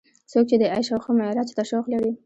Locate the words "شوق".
1.69-1.85